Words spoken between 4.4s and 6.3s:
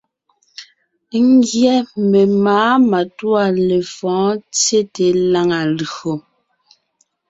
tsyete lǎŋa lÿò.